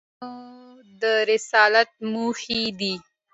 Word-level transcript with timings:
د 0.03 0.03
پیغمبرانود 0.07 1.03
رسالت 1.31 1.89
موخي 2.13 2.63
دي. 2.79 2.93